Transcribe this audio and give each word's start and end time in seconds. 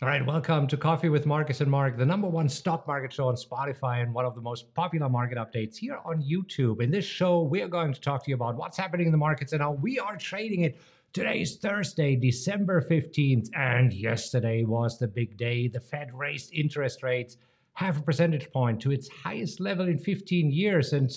All 0.00 0.06
right, 0.06 0.24
welcome 0.24 0.68
to 0.68 0.76
Coffee 0.76 1.08
with 1.08 1.26
Marcus 1.26 1.60
and 1.60 1.68
Mark, 1.68 1.98
the 1.98 2.06
number 2.06 2.28
one 2.28 2.48
stock 2.48 2.86
market 2.86 3.12
show 3.12 3.26
on 3.26 3.34
Spotify 3.34 4.00
and 4.00 4.14
one 4.14 4.24
of 4.24 4.36
the 4.36 4.40
most 4.40 4.72
popular 4.72 5.08
market 5.08 5.38
updates 5.38 5.76
here 5.76 5.98
on 6.04 6.22
YouTube. 6.22 6.80
In 6.80 6.88
this 6.88 7.04
show, 7.04 7.42
we 7.42 7.62
are 7.62 7.68
going 7.68 7.92
to 7.92 8.00
talk 8.00 8.22
to 8.22 8.30
you 8.30 8.36
about 8.36 8.54
what's 8.54 8.76
happening 8.76 9.06
in 9.06 9.12
the 9.12 9.18
markets 9.18 9.54
and 9.54 9.60
how 9.60 9.72
we 9.72 9.98
are 9.98 10.16
trading 10.16 10.62
it. 10.62 10.78
Today 11.12 11.40
is 11.40 11.56
Thursday, 11.56 12.14
December 12.14 12.80
15th, 12.80 13.48
and 13.56 13.92
yesterday 13.92 14.62
was 14.62 15.00
the 15.00 15.08
big 15.08 15.36
day. 15.36 15.66
The 15.66 15.80
Fed 15.80 16.14
raised 16.14 16.54
interest 16.54 17.02
rates 17.02 17.36
half 17.72 17.98
a 17.98 18.02
percentage 18.02 18.52
point 18.52 18.80
to 18.82 18.92
its 18.92 19.08
highest 19.08 19.58
level 19.58 19.88
in 19.88 19.98
15 19.98 20.52
years, 20.52 20.92
and 20.92 21.10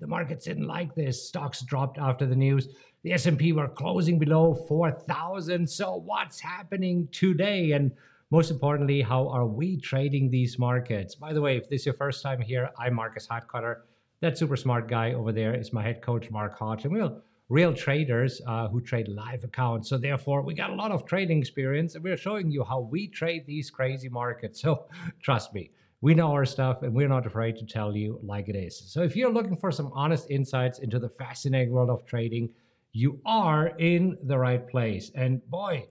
the 0.00 0.06
markets 0.06 0.46
didn't 0.46 0.66
like 0.66 0.94
this. 0.94 1.28
Stocks 1.28 1.60
dropped 1.60 1.98
after 1.98 2.24
the 2.24 2.34
news. 2.34 2.68
The 3.02 3.12
S&P 3.12 3.52
were 3.52 3.68
closing 3.68 4.18
below 4.18 4.54
4,000. 4.54 5.68
So 5.68 5.96
what's 5.96 6.40
happening 6.40 7.08
today? 7.12 7.72
And 7.72 7.92
most 8.32 8.50
importantly, 8.50 9.02
how 9.02 9.28
are 9.28 9.44
we 9.44 9.76
trading 9.76 10.30
these 10.30 10.58
markets? 10.58 11.14
By 11.14 11.34
the 11.34 11.42
way, 11.42 11.58
if 11.58 11.68
this 11.68 11.82
is 11.82 11.86
your 11.86 11.94
first 11.96 12.22
time 12.22 12.40
here, 12.40 12.70
I'm 12.78 12.94
Marcus 12.94 13.28
Heitkoetter. 13.30 13.82
That 14.20 14.38
super 14.38 14.56
smart 14.56 14.88
guy 14.88 15.12
over 15.12 15.32
there 15.32 15.54
is 15.54 15.74
my 15.74 15.82
head 15.82 16.00
coach, 16.00 16.30
Mark 16.30 16.58
Hodge, 16.58 16.84
and 16.84 16.94
we're 16.94 17.10
real 17.50 17.74
traders 17.74 18.40
uh, 18.46 18.68
who 18.68 18.80
trade 18.80 19.08
live 19.08 19.44
accounts. 19.44 19.90
So 19.90 19.98
therefore, 19.98 20.40
we 20.40 20.54
got 20.54 20.70
a 20.70 20.74
lot 20.74 20.92
of 20.92 21.04
trading 21.04 21.40
experience, 21.40 21.94
and 21.94 22.02
we're 22.02 22.16
showing 22.16 22.50
you 22.50 22.64
how 22.64 22.80
we 22.80 23.06
trade 23.06 23.44
these 23.44 23.70
crazy 23.70 24.08
markets. 24.08 24.62
So 24.62 24.86
trust 25.22 25.52
me, 25.52 25.70
we 26.00 26.14
know 26.14 26.32
our 26.32 26.46
stuff, 26.46 26.82
and 26.84 26.94
we're 26.94 27.08
not 27.08 27.26
afraid 27.26 27.58
to 27.58 27.66
tell 27.66 27.94
you 27.94 28.18
like 28.22 28.48
it 28.48 28.56
is. 28.56 28.82
So 28.86 29.02
if 29.02 29.14
you're 29.14 29.30
looking 29.30 29.58
for 29.58 29.70
some 29.70 29.90
honest 29.92 30.30
insights 30.30 30.78
into 30.78 30.98
the 30.98 31.10
fascinating 31.10 31.70
world 31.70 31.90
of 31.90 32.06
trading, 32.06 32.48
you 32.92 33.20
are 33.26 33.76
in 33.76 34.16
the 34.22 34.38
right 34.38 34.66
place. 34.66 35.12
And 35.14 35.46
boy, 35.50 35.86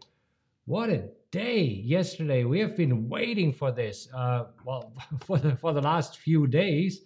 what 0.66 0.90
a 0.90 1.08
day 1.32 1.62
yesterday. 1.64 2.44
We 2.44 2.60
have 2.60 2.76
been 2.76 3.10
waiting 3.10 3.54
for 3.54 3.72
this, 3.72 4.08
uh, 4.14 4.46
well, 4.66 4.94
for 5.26 5.38
the, 5.38 5.56
for 5.56 5.74
the 5.74 5.82
last 5.82 6.18
few 6.18 6.48
days. 6.48 7.02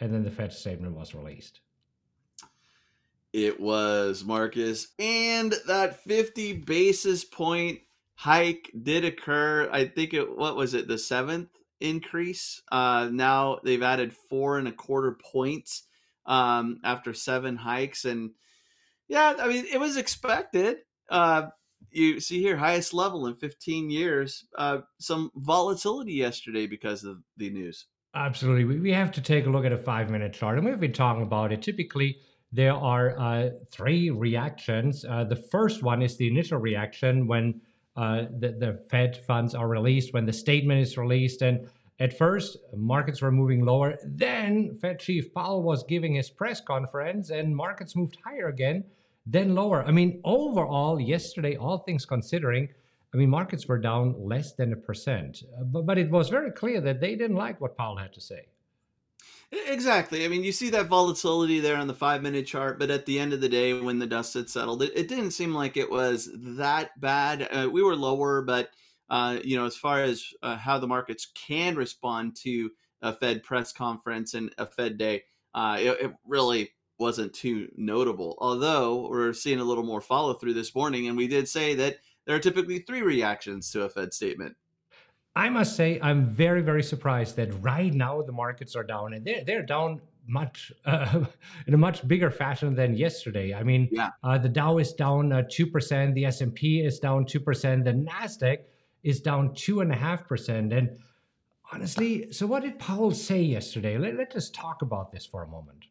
And 0.00 0.12
then 0.12 0.24
the 0.24 0.30
Fed 0.30 0.52
statement 0.52 0.96
was 0.96 1.14
released. 1.14 1.60
It 3.32 3.60
was 3.60 4.24
Marcus. 4.24 4.88
And 4.98 5.54
that 5.66 6.02
50 6.04 6.54
basis 6.54 7.24
point 7.24 7.80
hike 8.14 8.70
did 8.82 9.04
occur. 9.04 9.68
I 9.70 9.86
think 9.86 10.14
it, 10.14 10.36
what 10.36 10.56
was 10.56 10.74
it, 10.74 10.88
the 10.88 10.98
seventh 10.98 11.50
increase? 11.80 12.62
Uh, 12.72 13.10
now 13.12 13.58
they've 13.62 13.82
added 13.82 14.14
four 14.14 14.58
and 14.58 14.68
a 14.68 14.72
quarter 14.72 15.18
points 15.32 15.84
um, 16.24 16.80
after 16.82 17.12
seven 17.12 17.56
hikes. 17.56 18.04
And 18.04 18.30
yeah, 19.08 19.34
I 19.38 19.48
mean, 19.48 19.66
it 19.70 19.78
was 19.78 19.96
expected. 19.96 20.78
Uh, 21.08 21.48
you 21.90 22.20
see 22.20 22.40
here 22.40 22.56
highest 22.56 22.94
level 22.94 23.26
in 23.26 23.34
15 23.36 23.90
years 23.90 24.46
uh, 24.58 24.78
some 24.98 25.30
volatility 25.36 26.12
yesterday 26.12 26.66
because 26.66 27.04
of 27.04 27.18
the 27.36 27.50
news. 27.50 27.86
Absolutely. 28.14 28.78
We 28.78 28.92
have 28.92 29.12
to 29.12 29.20
take 29.20 29.46
a 29.46 29.50
look 29.50 29.64
at 29.64 29.72
a 29.72 29.78
five 29.78 30.10
minute 30.10 30.32
chart 30.32 30.58
and 30.58 30.66
we've 30.66 30.80
been 30.80 30.92
talking 30.92 31.22
about 31.22 31.52
it. 31.52 31.62
Typically 31.62 32.18
there 32.52 32.74
are 32.74 33.18
uh, 33.18 33.50
three 33.70 34.10
reactions. 34.10 35.04
Uh, 35.04 35.24
the 35.24 35.36
first 35.36 35.82
one 35.82 36.02
is 36.02 36.16
the 36.16 36.26
initial 36.26 36.58
reaction 36.58 37.26
when 37.26 37.60
uh, 37.96 38.24
the, 38.38 38.52
the 38.52 38.80
fed 38.90 39.16
funds 39.26 39.54
are 39.54 39.68
released 39.68 40.12
when 40.12 40.26
the 40.26 40.32
statement 40.32 40.80
is 40.80 40.96
released 40.96 41.42
and 41.42 41.68
at 41.98 42.16
first 42.16 42.58
markets 42.74 43.22
were 43.22 43.32
moving 43.32 43.64
lower. 43.64 43.98
Then 44.04 44.78
fed 44.80 45.00
chief 45.00 45.32
powell 45.32 45.62
was 45.62 45.82
giving 45.84 46.14
his 46.14 46.30
press 46.30 46.60
conference 46.60 47.30
and 47.30 47.56
markets 47.56 47.96
moved 47.96 48.18
higher 48.24 48.48
again 48.48 48.84
then 49.26 49.54
lower. 49.54 49.84
I 49.84 49.90
mean, 49.90 50.20
overall, 50.24 51.00
yesterday, 51.00 51.56
all 51.56 51.78
things 51.78 52.06
considering, 52.06 52.68
I 53.12 53.16
mean, 53.16 53.28
markets 53.28 53.66
were 53.66 53.78
down 53.78 54.14
less 54.18 54.54
than 54.54 54.72
a 54.72 54.76
percent. 54.76 55.42
Uh, 55.58 55.64
but, 55.64 55.86
but 55.86 55.98
it 55.98 56.10
was 56.10 56.28
very 56.28 56.52
clear 56.52 56.80
that 56.80 57.00
they 57.00 57.16
didn't 57.16 57.36
like 57.36 57.60
what 57.60 57.76
Powell 57.76 57.96
had 57.96 58.12
to 58.14 58.20
say. 58.20 58.46
Exactly. 59.68 60.24
I 60.24 60.28
mean, 60.28 60.42
you 60.42 60.52
see 60.52 60.70
that 60.70 60.86
volatility 60.86 61.60
there 61.60 61.76
on 61.76 61.86
the 61.86 61.94
five 61.94 62.20
minute 62.20 62.46
chart, 62.46 62.78
but 62.78 62.90
at 62.90 63.06
the 63.06 63.18
end 63.18 63.32
of 63.32 63.40
the 63.40 63.48
day, 63.48 63.72
when 63.74 63.98
the 63.98 64.06
dust 64.06 64.34
had 64.34 64.50
settled, 64.50 64.82
it, 64.82 64.92
it 64.94 65.08
didn't 65.08 65.30
seem 65.30 65.54
like 65.54 65.76
it 65.76 65.90
was 65.90 66.28
that 66.34 67.00
bad. 67.00 67.48
Uh, 67.52 67.68
we 67.70 67.82
were 67.82 67.94
lower, 67.94 68.42
but, 68.42 68.70
uh, 69.08 69.38
you 69.44 69.56
know, 69.56 69.64
as 69.64 69.76
far 69.76 70.02
as 70.02 70.24
uh, 70.42 70.56
how 70.56 70.78
the 70.78 70.86
markets 70.88 71.28
can 71.34 71.76
respond 71.76 72.34
to 72.42 72.70
a 73.02 73.12
Fed 73.12 73.44
press 73.44 73.72
conference 73.72 74.34
and 74.34 74.52
a 74.58 74.66
Fed 74.66 74.98
day, 74.98 75.22
uh, 75.54 75.76
it, 75.78 76.00
it 76.00 76.14
really 76.26 76.70
wasn't 76.98 77.32
too 77.32 77.68
notable. 77.76 78.36
Although 78.38 79.08
we're 79.08 79.32
seeing 79.32 79.60
a 79.60 79.64
little 79.64 79.84
more 79.84 80.00
follow 80.00 80.34
through 80.34 80.54
this 80.54 80.74
morning, 80.74 81.08
and 81.08 81.16
we 81.16 81.28
did 81.28 81.48
say 81.48 81.74
that 81.74 81.98
there 82.26 82.36
are 82.36 82.40
typically 82.40 82.80
three 82.80 83.02
reactions 83.02 83.70
to 83.72 83.82
a 83.82 83.88
Fed 83.88 84.12
statement. 84.12 84.56
I 85.34 85.50
must 85.50 85.76
say, 85.76 86.00
I'm 86.02 86.30
very, 86.30 86.62
very 86.62 86.82
surprised 86.82 87.36
that 87.36 87.52
right 87.62 87.92
now 87.92 88.22
the 88.22 88.32
markets 88.32 88.74
are 88.74 88.82
down, 88.82 89.12
and 89.12 89.24
they're 89.24 89.44
they're 89.44 89.62
down 89.62 90.00
much 90.26 90.72
uh, 90.86 91.24
in 91.66 91.74
a 91.74 91.76
much 91.76 92.06
bigger 92.08 92.30
fashion 92.30 92.74
than 92.74 92.96
yesterday. 92.96 93.54
I 93.54 93.62
mean, 93.62 93.88
yeah. 93.92 94.10
uh, 94.24 94.38
the 94.38 94.48
Dow 94.48 94.78
is 94.78 94.94
down 94.94 95.32
uh, 95.32 95.42
two 95.50 95.66
percent, 95.66 96.14
the 96.14 96.24
S 96.24 96.40
and 96.40 96.54
P 96.54 96.80
is 96.80 96.98
down 96.98 97.26
two 97.26 97.40
percent, 97.40 97.84
the 97.84 97.92
Nasdaq 97.92 98.58
is 99.02 99.20
down 99.20 99.54
two 99.54 99.82
and 99.82 99.92
a 99.92 99.96
half 99.96 100.26
percent, 100.26 100.72
and 100.72 100.98
honestly, 101.70 102.32
so 102.32 102.46
what 102.46 102.62
did 102.62 102.78
Powell 102.78 103.12
say 103.12 103.42
yesterday? 103.42 103.98
Let, 103.98 104.16
let 104.16 104.34
us 104.34 104.50
talk 104.50 104.82
about 104.82 105.12
this 105.12 105.26
for 105.26 105.42
a 105.42 105.48
moment. 105.48 105.84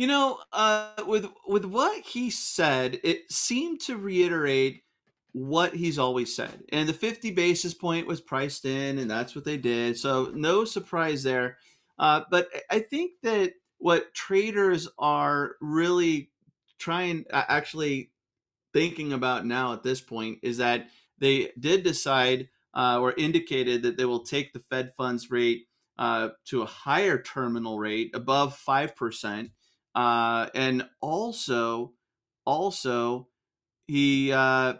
You 0.00 0.06
know, 0.06 0.38
uh, 0.54 0.92
with 1.06 1.26
with 1.46 1.66
what 1.66 2.02
he 2.02 2.30
said, 2.30 2.98
it 3.04 3.30
seemed 3.30 3.82
to 3.82 3.98
reiterate 3.98 4.82
what 5.32 5.74
he's 5.74 5.98
always 5.98 6.34
said. 6.34 6.64
And 6.70 6.88
the 6.88 6.94
50 6.94 7.32
basis 7.32 7.74
point 7.74 8.06
was 8.06 8.22
priced 8.22 8.64
in, 8.64 8.96
and 8.96 9.10
that's 9.10 9.34
what 9.34 9.44
they 9.44 9.58
did. 9.58 9.98
So 9.98 10.32
no 10.34 10.64
surprise 10.64 11.22
there. 11.22 11.58
Uh, 11.98 12.22
but 12.30 12.48
I 12.70 12.78
think 12.78 13.12
that 13.24 13.52
what 13.76 14.14
traders 14.14 14.88
are 14.98 15.56
really 15.60 16.30
trying, 16.78 17.26
actually 17.30 18.10
thinking 18.72 19.12
about 19.12 19.44
now 19.44 19.74
at 19.74 19.82
this 19.82 20.00
point, 20.00 20.38
is 20.42 20.56
that 20.56 20.88
they 21.18 21.50
did 21.60 21.82
decide 21.82 22.48
uh, 22.72 22.98
or 22.98 23.12
indicated 23.18 23.82
that 23.82 23.98
they 23.98 24.06
will 24.06 24.24
take 24.24 24.54
the 24.54 24.60
Fed 24.60 24.94
funds 24.96 25.30
rate 25.30 25.66
uh, 25.98 26.30
to 26.46 26.62
a 26.62 26.66
higher 26.66 27.20
terminal 27.20 27.78
rate 27.78 28.12
above 28.14 28.56
five 28.56 28.96
percent 28.96 29.50
uh, 29.94 30.48
and 30.54 30.88
also, 31.00 31.92
also, 32.44 33.28
he 33.86 34.32
uh, 34.32 34.74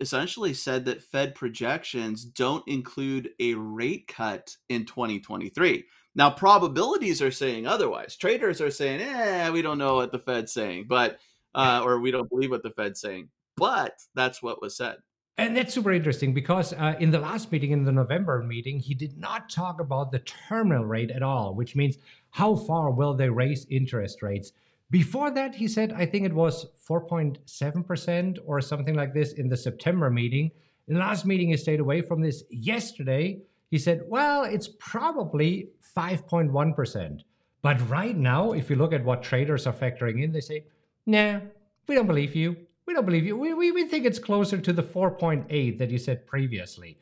essentially 0.00 0.54
said 0.54 0.86
that 0.86 1.02
Fed 1.02 1.34
projections 1.34 2.24
don't 2.24 2.66
include 2.66 3.30
a 3.38 3.54
rate 3.54 4.08
cut 4.08 4.56
in 4.68 4.86
2023. 4.86 5.84
Now, 6.14 6.30
probabilities 6.30 7.20
are 7.20 7.30
saying 7.30 7.66
otherwise. 7.66 8.16
Traders 8.16 8.60
are 8.60 8.70
saying, 8.70 9.00
"eh, 9.00 9.50
we 9.50 9.62
don't 9.62 9.78
know 9.78 9.96
what 9.96 10.12
the 10.12 10.18
Fed's 10.18 10.52
saying," 10.52 10.86
but 10.88 11.18
uh, 11.54 11.82
or 11.84 12.00
we 12.00 12.10
don't 12.10 12.30
believe 12.30 12.50
what 12.50 12.62
the 12.62 12.70
Fed's 12.70 13.00
saying. 13.00 13.28
But 13.56 13.92
that's 14.14 14.42
what 14.42 14.62
was 14.62 14.76
said. 14.76 14.96
And 15.36 15.56
that's 15.56 15.74
super 15.74 15.92
interesting 15.92 16.32
because 16.32 16.72
uh, 16.74 16.94
in 17.00 17.10
the 17.10 17.18
last 17.18 17.50
meeting, 17.50 17.72
in 17.72 17.84
the 17.84 17.90
November 17.90 18.42
meeting, 18.42 18.78
he 18.78 18.94
did 18.94 19.18
not 19.18 19.50
talk 19.50 19.80
about 19.80 20.12
the 20.12 20.20
terminal 20.20 20.84
rate 20.84 21.10
at 21.10 21.24
all, 21.24 21.54
which 21.54 21.74
means 21.74 21.98
how 22.30 22.54
far 22.54 22.90
will 22.90 23.14
they 23.14 23.28
raise 23.28 23.66
interest 23.68 24.22
rates. 24.22 24.52
Before 24.90 25.32
that, 25.32 25.56
he 25.56 25.66
said, 25.66 25.92
I 25.92 26.06
think 26.06 26.24
it 26.24 26.32
was 26.32 26.66
4.7% 26.88 28.38
or 28.46 28.60
something 28.60 28.94
like 28.94 29.12
this 29.12 29.32
in 29.32 29.48
the 29.48 29.56
September 29.56 30.08
meeting. 30.08 30.52
In 30.86 30.94
the 30.94 31.00
last 31.00 31.26
meeting, 31.26 31.48
he 31.48 31.56
stayed 31.56 31.80
away 31.80 32.00
from 32.00 32.20
this. 32.20 32.44
Yesterday, 32.50 33.40
he 33.70 33.78
said, 33.78 34.02
well, 34.06 34.44
it's 34.44 34.68
probably 34.78 35.70
5.1%. 35.96 37.22
But 37.60 37.88
right 37.88 38.16
now, 38.16 38.52
if 38.52 38.70
you 38.70 38.76
look 38.76 38.92
at 38.92 39.02
what 39.02 39.22
traders 39.22 39.66
are 39.66 39.72
factoring 39.72 40.22
in, 40.22 40.30
they 40.30 40.40
say, 40.40 40.66
nah, 41.06 41.40
we 41.88 41.96
don't 41.96 42.06
believe 42.06 42.36
you. 42.36 42.56
We 42.86 42.94
don't 42.94 43.06
believe 43.06 43.24
you. 43.24 43.36
We, 43.36 43.54
we, 43.54 43.72
we 43.72 43.84
think 43.84 44.04
it's 44.04 44.18
closer 44.18 44.58
to 44.58 44.72
the 44.72 44.82
4.8 44.82 45.78
that 45.78 45.90
you 45.90 45.98
said 45.98 46.26
previously. 46.26 46.98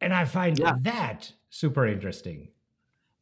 And 0.00 0.14
I 0.14 0.24
find 0.24 0.58
yeah. 0.58 0.74
that 0.82 1.32
super 1.50 1.86
interesting. 1.86 2.48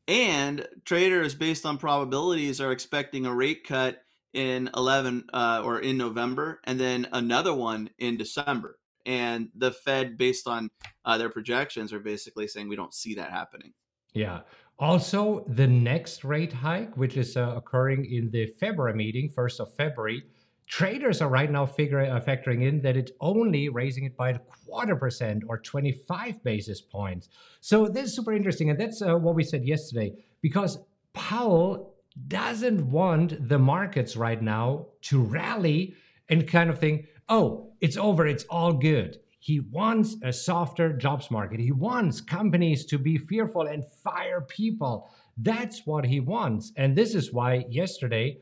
And 0.07 0.67
traders, 0.85 1.35
based 1.35 1.67
on 1.67 1.79
probabilities, 1.79 2.61
are 2.61 2.73
expecting 2.73 3.27
a 3.27 3.35
rate 3.35 3.67
cut 3.67 4.03
in 4.33 4.71
11 4.77 5.25
uh, 5.33 5.63
or 5.65 5.81
in 5.81 5.97
November, 5.97 6.61
and 6.65 6.79
then 6.79 7.09
another 7.13 7.55
one 7.55 7.91
in 7.99 8.17
December. 8.17 8.79
And 9.05 9.49
the 9.55 9.73
Fed, 9.73 10.19
based 10.19 10.47
on 10.47 10.71
uh, 11.05 11.19
their 11.19 11.31
projections, 11.31 11.93
are 11.93 12.01
basically 12.01 12.47
saying 12.47 12.69
we 12.69 12.77
don't 12.77 12.95
see 12.95 13.15
that 13.15 13.31
happening. 13.31 13.73
Yeah. 14.13 14.41
Also, 14.79 15.45
the 15.49 15.67
next 15.67 16.25
rate 16.25 16.53
hike, 16.53 16.97
which 16.97 17.17
is 17.17 17.37
uh, 17.37 17.55
occurring 17.57 18.05
in 18.05 18.31
the 18.31 18.47
February 18.47 18.95
meeting, 18.95 19.29
1st 19.29 19.61
of 19.61 19.75
February, 19.75 20.23
Traders 20.69 21.23
are 21.23 21.31
right 21.31 21.51
now 21.51 21.65
figuring, 21.65 22.11
uh, 22.11 22.21
factoring 22.21 22.63
in 22.63 22.83
that 22.83 22.97
it's 22.97 23.13
only 23.21 23.71
raising 23.71 24.05
it 24.05 24.17
by 24.17 24.31
a 24.31 24.39
quarter 24.39 24.97
percent 24.97 25.43
or 25.49 25.59
25 25.59 26.45
basis 26.45 26.81
points. 26.83 27.31
So 27.61 27.89
this 27.89 28.11
is 28.11 28.17
super 28.17 28.35
interesting. 28.35 28.69
And 28.69 28.79
that's 28.79 29.01
uh, 29.01 29.17
what 29.17 29.35
we 29.35 29.45
said 29.45 29.65
yesterday 29.65 30.13
because 30.43 30.79
Powell 31.15 31.95
doesn't 32.27 32.91
want 32.91 33.49
the 33.49 33.59
markets 33.59 34.15
right 34.17 34.43
now 34.43 34.87
to 35.03 35.23
rally 35.23 35.95
and 36.29 36.47
kind 36.47 36.69
of 36.69 36.79
think, 36.79 37.07
oh, 37.29 37.73
it's 37.81 37.97
over, 37.97 38.27
it's 38.27 38.45
all 38.45 38.73
good. 38.73 39.19
He 39.39 39.61
wants 39.61 40.17
a 40.23 40.33
softer 40.33 40.93
jobs 40.93 41.31
market. 41.31 41.61
He 41.61 41.73
wants 41.73 42.21
companies 42.21 42.85
to 42.87 42.99
be 42.99 43.17
fearful 43.17 43.63
and 43.63 43.85
fire 44.03 44.43
people. 44.43 45.09
That's 45.37 45.87
what 45.87 46.05
he 46.05 46.21
wants. 46.21 46.73
And 46.77 46.97
this 46.97 47.15
is 47.15 47.33
why 47.33 47.65
yesterday 47.71 48.39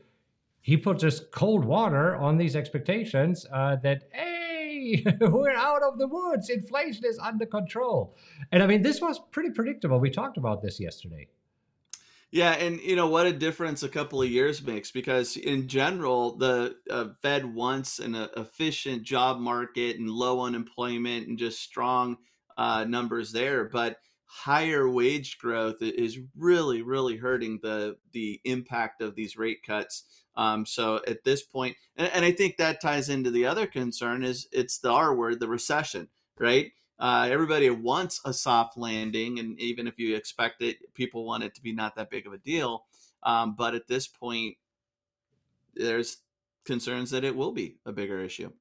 he 0.67 0.75
put 0.75 0.99
just 0.99 1.31
cold 1.31 1.63
water 1.63 2.17
on 2.17 2.35
these 2.37 2.53
expectations 2.53 3.45
uh, 3.53 3.77
that, 3.77 4.03
hey, 4.11 5.01
we're 5.21 5.55
out 5.55 5.81
of 5.81 5.97
the 5.97 6.09
woods. 6.09 6.49
Inflation 6.49 7.05
is 7.05 7.17
under 7.19 7.45
control. 7.45 8.17
And 8.51 8.61
I 8.61 8.67
mean, 8.67 8.81
this 8.81 8.99
was 8.99 9.17
pretty 9.31 9.51
predictable. 9.51 9.97
We 9.97 10.09
talked 10.09 10.35
about 10.35 10.61
this 10.61 10.77
yesterday. 10.77 11.29
Yeah, 12.31 12.51
and 12.51 12.81
you 12.81 12.97
know 12.97 13.07
what 13.07 13.27
a 13.27 13.31
difference 13.31 13.83
a 13.83 13.87
couple 13.87 14.21
of 14.21 14.29
years 14.29 14.61
makes 14.61 14.91
because 14.91 15.37
in 15.37 15.69
general 15.69 16.35
the 16.35 16.75
uh, 16.89 17.05
Fed 17.21 17.45
wants 17.45 17.99
an 17.99 18.15
uh, 18.15 18.27
efficient 18.35 19.03
job 19.03 19.39
market 19.39 19.97
and 19.97 20.09
low 20.09 20.41
unemployment 20.41 21.29
and 21.29 21.39
just 21.39 21.61
strong 21.61 22.17
uh, 22.57 22.83
numbers 22.83 23.31
there, 23.31 23.69
but 23.69 23.99
higher 24.27 24.89
wage 24.89 25.37
growth 25.37 25.81
is 25.81 26.19
really 26.37 26.81
really 26.81 27.17
hurting 27.17 27.59
the 27.63 27.97
the 28.11 28.39
impact 28.43 29.01
of 29.01 29.15
these 29.15 29.37
rate 29.37 29.63
cuts. 29.65 30.03
Um, 30.35 30.65
so 30.65 31.01
at 31.07 31.23
this 31.23 31.41
point, 31.41 31.77
and, 31.95 32.11
and 32.13 32.23
I 32.23 32.31
think 32.31 32.57
that 32.57 32.79
ties 32.79 33.09
into 33.09 33.31
the 33.31 33.45
other 33.45 33.65
concern 33.65 34.23
is 34.23 34.47
it's 34.51 34.77
the 34.77 34.91
R 34.91 35.15
word, 35.15 35.39
the 35.39 35.47
recession, 35.47 36.09
right? 36.37 36.71
Uh, 36.99 37.27
everybody 37.31 37.69
wants 37.69 38.21
a 38.25 38.33
soft 38.33 38.77
landing, 38.77 39.39
and 39.39 39.59
even 39.59 39.87
if 39.87 39.97
you 39.97 40.15
expect 40.15 40.61
it, 40.61 40.93
people 40.93 41.25
want 41.25 41.43
it 41.43 41.55
to 41.55 41.61
be 41.61 41.71
not 41.71 41.95
that 41.95 42.09
big 42.09 42.27
of 42.27 42.33
a 42.33 42.37
deal. 42.37 42.85
Um, 43.23 43.55
but 43.55 43.75
at 43.75 43.87
this 43.87 44.07
point, 44.07 44.57
there's 45.75 46.17
concerns 46.65 47.11
that 47.11 47.23
it 47.23 47.35
will 47.35 47.51
be 47.51 47.77
a 47.85 47.91
bigger 47.91 48.21
issue. 48.21 48.51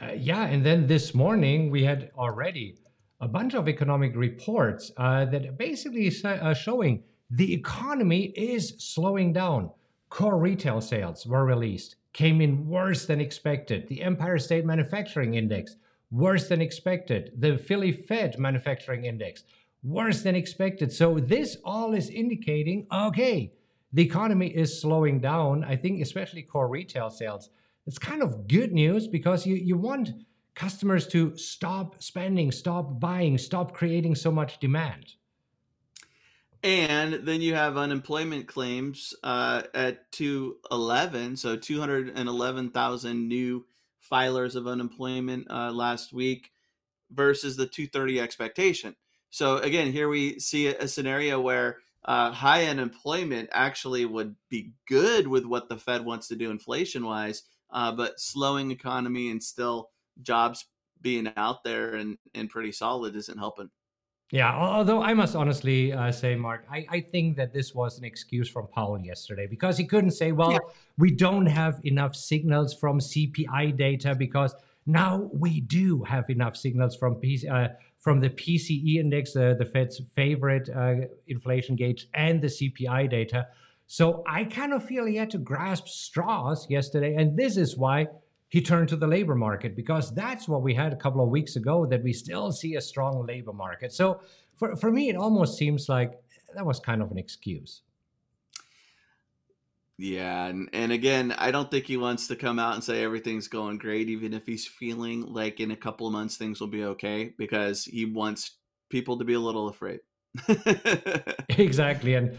Uh, 0.00 0.12
yeah, 0.12 0.46
and 0.46 0.64
then 0.64 0.86
this 0.86 1.14
morning 1.14 1.70
we 1.70 1.84
had 1.84 2.10
already 2.16 2.76
a 3.22 3.28
bunch 3.28 3.54
of 3.54 3.68
economic 3.68 4.14
reports 4.14 4.92
uh, 4.98 5.24
that 5.26 5.56
basically 5.56 6.12
uh, 6.24 6.52
showing 6.52 7.02
the 7.30 7.54
economy 7.54 8.24
is 8.36 8.74
slowing 8.78 9.32
down. 9.32 9.70
Core 10.10 10.38
retail 10.38 10.82
sales 10.82 11.26
were 11.26 11.46
released, 11.46 11.96
came 12.12 12.42
in 12.42 12.68
worse 12.68 13.06
than 13.06 13.20
expected. 13.20 13.88
The 13.88 14.02
Empire 14.02 14.38
State 14.38 14.66
Manufacturing 14.66 15.34
Index 15.34 15.76
worse 16.12 16.48
than 16.48 16.60
expected. 16.60 17.32
The 17.38 17.56
Philly 17.56 17.90
Fed 17.90 18.38
manufacturing 18.38 19.06
index, 19.06 19.44
worse 19.82 20.22
than 20.22 20.36
expected. 20.36 20.92
So 20.92 21.18
this 21.18 21.56
all 21.64 21.94
is 21.94 22.10
indicating 22.10 22.86
okay, 22.92 23.52
the 23.92 24.02
economy 24.02 24.48
is 24.48 24.80
slowing 24.80 25.20
down. 25.20 25.64
I 25.64 25.76
think 25.76 26.00
especially 26.00 26.42
core 26.42 26.68
retail 26.68 27.10
sales. 27.10 27.48
It's 27.86 27.98
kind 27.98 28.22
of 28.22 28.46
good 28.46 28.72
news 28.72 29.08
because 29.08 29.44
you, 29.44 29.56
you 29.56 29.76
want 29.76 30.10
customers 30.54 31.06
to 31.08 31.36
stop 31.36 32.02
spending, 32.02 32.52
stop 32.52 33.00
buying, 33.00 33.38
stop 33.38 33.72
creating 33.72 34.14
so 34.14 34.30
much 34.30 34.58
demand. 34.58 35.14
And 36.62 37.14
then 37.26 37.40
you 37.40 37.54
have 37.54 37.76
unemployment 37.76 38.46
claims 38.46 39.14
uh, 39.24 39.62
at 39.74 40.12
211, 40.12 41.36
so 41.36 41.56
211,000 41.56 43.28
new 43.28 43.66
filers 44.10 44.54
of 44.54 44.68
unemployment 44.68 45.50
uh, 45.50 45.72
last 45.72 46.12
week 46.12 46.52
versus 47.10 47.56
the 47.56 47.66
230 47.66 48.20
expectation. 48.20 48.94
So 49.30 49.56
again, 49.58 49.90
here 49.90 50.08
we 50.08 50.38
see 50.38 50.68
a, 50.68 50.86
scenario 50.86 51.40
where 51.40 51.78
uh, 52.04 52.30
high 52.30 52.66
unemployment 52.66 53.48
actually 53.52 54.04
would 54.04 54.36
be 54.48 54.72
good 54.86 55.26
with 55.26 55.44
what 55.44 55.68
the 55.68 55.78
Fed 55.78 56.04
wants 56.04 56.28
to 56.28 56.36
do 56.36 56.50
inflation 56.50 57.04
wise, 57.04 57.42
uh, 57.70 57.90
but 57.92 58.20
slowing 58.20 58.70
economy 58.70 59.30
and 59.30 59.42
still 59.42 59.90
jobs 60.20 60.66
being 61.00 61.32
out 61.36 61.64
there 61.64 61.94
and, 61.94 62.18
and 62.34 62.48
pretty 62.50 62.72
solid 62.72 63.16
isn't 63.16 63.38
helping. 63.38 63.70
Yeah, 64.30 64.54
although 64.54 65.02
I 65.02 65.12
must 65.12 65.36
honestly 65.36 65.92
uh, 65.92 66.10
say, 66.10 66.34
Mark, 66.36 66.64
I, 66.70 66.86
I, 66.88 67.00
think 67.00 67.36
that 67.36 67.52
this 67.52 67.74
was 67.74 67.98
an 67.98 68.04
excuse 68.04 68.48
from 68.48 68.66
Powell 68.68 68.98
yesterday 68.98 69.46
because 69.46 69.76
he 69.76 69.84
couldn't 69.84 70.12
say, 70.12 70.32
well, 70.32 70.52
yeah. 70.52 70.58
we 70.96 71.10
don't 71.10 71.44
have 71.44 71.80
enough 71.84 72.16
signals 72.16 72.72
from 72.72 72.98
CPI 72.98 73.76
data 73.76 74.14
because 74.14 74.54
now 74.86 75.28
we 75.34 75.60
do 75.60 76.02
have 76.04 76.30
enough 76.30 76.56
signals 76.56 76.96
from 76.96 77.16
PC, 77.16 77.50
uh, 77.50 77.74
from 77.98 78.20
the 78.20 78.30
PCE 78.30 78.96
index, 78.96 79.36
uh, 79.36 79.54
the 79.58 79.66
Fed's 79.66 80.00
favorite 80.14 80.70
uh, 80.74 81.06
inflation 81.28 81.76
gauge, 81.76 82.08
and 82.14 82.40
the 82.40 82.48
CPI 82.48 83.10
data. 83.10 83.48
So 83.86 84.24
I 84.26 84.44
kind 84.44 84.72
of 84.72 84.82
feel 84.82 85.04
he 85.04 85.16
had 85.16 85.30
to 85.32 85.38
grasp 85.38 85.88
straws 85.88 86.66
yesterday, 86.70 87.16
and 87.16 87.38
this 87.38 87.58
is 87.58 87.76
why 87.76 88.06
he 88.52 88.60
turned 88.60 88.86
to 88.86 88.96
the 88.96 89.06
labor 89.06 89.34
market 89.34 89.74
because 89.74 90.14
that's 90.14 90.46
what 90.46 90.60
we 90.60 90.74
had 90.74 90.92
a 90.92 90.96
couple 90.96 91.22
of 91.22 91.30
weeks 91.30 91.56
ago 91.56 91.86
that 91.86 92.02
we 92.02 92.12
still 92.12 92.52
see 92.52 92.74
a 92.74 92.80
strong 92.82 93.24
labor 93.24 93.54
market. 93.54 93.94
So 93.94 94.20
for, 94.56 94.76
for 94.76 94.92
me, 94.92 95.08
it 95.08 95.16
almost 95.16 95.56
seems 95.56 95.88
like 95.88 96.20
that 96.54 96.66
was 96.66 96.78
kind 96.78 97.00
of 97.00 97.10
an 97.10 97.16
excuse. 97.16 97.80
Yeah, 99.96 100.48
and, 100.48 100.68
and 100.74 100.92
again, 100.92 101.34
I 101.38 101.50
don't 101.50 101.70
think 101.70 101.86
he 101.86 101.96
wants 101.96 102.26
to 102.26 102.36
come 102.36 102.58
out 102.58 102.74
and 102.74 102.84
say 102.84 103.02
everything's 103.02 103.48
going 103.48 103.78
great, 103.78 104.10
even 104.10 104.34
if 104.34 104.44
he's 104.44 104.66
feeling 104.66 105.32
like 105.32 105.58
in 105.58 105.70
a 105.70 105.76
couple 105.76 106.06
of 106.06 106.12
months 106.12 106.36
things 106.36 106.60
will 106.60 106.68
be 106.68 106.84
okay, 106.84 107.32
because 107.38 107.86
he 107.86 108.04
wants 108.04 108.58
people 108.90 109.16
to 109.16 109.24
be 109.24 109.32
a 109.32 109.40
little 109.40 109.68
afraid. 109.68 110.00
exactly, 111.48 112.16
and 112.16 112.36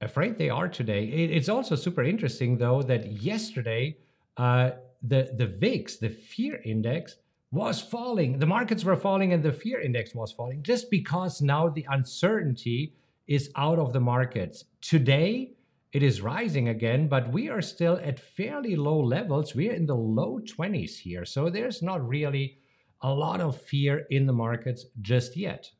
afraid 0.00 0.38
they 0.38 0.50
are 0.50 0.68
today. 0.68 1.04
it's 1.04 1.48
also 1.48 1.74
super 1.74 2.04
interesting, 2.04 2.58
though, 2.58 2.80
that 2.82 3.10
yesterday 3.10 3.96
uh, 4.36 4.70
the 5.02 5.32
the 5.36 5.46
VIX, 5.46 5.96
the 5.96 6.08
fear 6.08 6.60
index, 6.64 7.16
was 7.50 7.80
falling. 7.80 8.38
The 8.38 8.46
markets 8.46 8.84
were 8.84 8.96
falling 8.96 9.32
and 9.32 9.42
the 9.42 9.52
fear 9.52 9.80
index 9.80 10.14
was 10.14 10.32
falling 10.32 10.62
just 10.62 10.90
because 10.90 11.42
now 11.42 11.68
the 11.68 11.86
uncertainty 11.90 12.94
is 13.26 13.50
out 13.56 13.78
of 13.78 13.92
the 13.92 14.00
markets. 14.00 14.64
Today, 14.80 15.52
it 15.92 16.02
is 16.02 16.22
rising 16.22 16.68
again, 16.68 17.08
but 17.08 17.30
we 17.30 17.50
are 17.50 17.60
still 17.60 18.00
at 18.02 18.18
fairly 18.18 18.76
low 18.76 18.98
levels. 18.98 19.54
We 19.54 19.68
are 19.68 19.74
in 19.74 19.86
the 19.86 19.94
low 19.94 20.40
20s 20.40 20.98
here. 20.98 21.26
So 21.26 21.50
there's 21.50 21.82
not 21.82 22.06
really 22.06 22.58
a 23.02 23.12
lot 23.12 23.40
of 23.40 23.60
fear 23.60 24.06
in 24.10 24.26
the 24.26 24.32
markets 24.32 24.86
just 25.02 25.36
yet. 25.36 25.70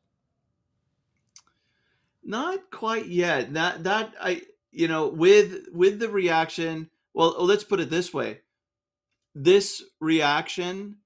Not 2.23 2.69
quite 2.69 3.07
yet. 3.07 3.53
That 3.53 3.83
that 3.83 4.13
I 4.21 4.43
you 4.71 4.87
know 4.87 5.07
with 5.07 5.65
with 5.73 5.99
the 5.99 6.09
reaction, 6.09 6.89
well, 7.13 7.35
let's 7.39 7.63
put 7.63 7.79
it 7.79 7.89
this 7.89 8.13
way 8.13 8.41
this 9.35 9.83
reaction 9.99 10.97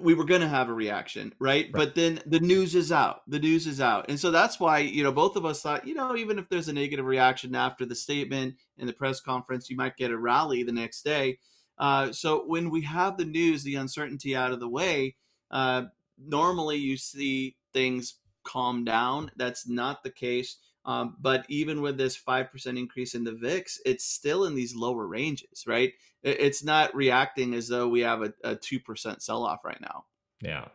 we 0.00 0.14
were 0.14 0.24
going 0.24 0.40
to 0.40 0.48
have 0.48 0.68
a 0.68 0.72
reaction 0.72 1.32
right? 1.38 1.66
right? 1.66 1.72
but 1.72 1.94
then 1.94 2.20
the 2.26 2.40
news 2.40 2.74
is 2.74 2.90
out 2.90 3.20
the 3.28 3.38
news 3.38 3.66
is 3.66 3.80
out 3.80 4.06
and 4.08 4.18
so 4.18 4.30
that's 4.30 4.58
why 4.58 4.78
you 4.78 5.02
know 5.02 5.12
both 5.12 5.36
of 5.36 5.44
us 5.44 5.62
thought 5.62 5.86
you 5.86 5.94
know 5.94 6.16
even 6.16 6.38
if 6.38 6.48
there's 6.48 6.68
a 6.68 6.72
negative 6.72 7.04
reaction 7.04 7.54
after 7.54 7.84
the 7.84 7.94
statement 7.94 8.54
in 8.78 8.86
the 8.86 8.92
press 8.92 9.20
conference 9.20 9.70
you 9.70 9.76
might 9.76 9.96
get 9.96 10.10
a 10.10 10.18
rally 10.18 10.62
the 10.62 10.72
next 10.72 11.02
day 11.02 11.38
uh, 11.78 12.12
so 12.12 12.44
when 12.46 12.68
we 12.68 12.82
have 12.82 13.16
the 13.16 13.24
news 13.24 13.62
the 13.62 13.76
uncertainty 13.76 14.34
out 14.34 14.52
of 14.52 14.60
the 14.60 14.68
way 14.68 15.14
uh, 15.50 15.82
normally 16.18 16.76
you 16.76 16.96
see 16.96 17.56
things 17.72 18.16
calm 18.44 18.84
down 18.84 19.30
that's 19.36 19.68
not 19.68 20.02
the 20.02 20.10
case 20.10 20.58
um, 20.84 21.16
but 21.20 21.44
even 21.48 21.82
with 21.82 21.98
this 21.98 22.18
5% 22.18 22.78
increase 22.78 23.14
in 23.14 23.24
the 23.24 23.32
VIX, 23.32 23.80
it's 23.84 24.04
still 24.04 24.44
in 24.44 24.54
these 24.54 24.74
lower 24.74 25.06
ranges, 25.06 25.64
right? 25.66 25.92
It's 26.22 26.64
not 26.64 26.94
reacting 26.94 27.54
as 27.54 27.68
though 27.68 27.88
we 27.88 28.00
have 28.00 28.22
a, 28.22 28.32
a 28.44 28.56
2% 28.56 29.22
sell 29.22 29.44
off 29.44 29.64
right 29.64 29.80
now. 29.80 30.04
Yeah. 30.40 30.66